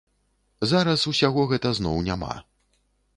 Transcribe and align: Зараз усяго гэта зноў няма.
Зараз 0.71 1.03
усяго 1.11 1.43
гэта 1.51 1.73
зноў 1.81 2.01
няма. 2.11 2.33